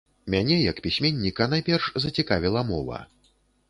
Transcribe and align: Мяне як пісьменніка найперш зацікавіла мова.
Мяне 0.35 0.57
як 0.71 0.77
пісьменніка 0.85 1.49
найперш 1.53 1.93
зацікавіла 2.07 2.69
мова. 2.75 3.09